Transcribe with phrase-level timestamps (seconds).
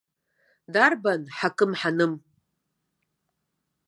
[0.73, 2.13] Дарбан ҳакан-ҳаным?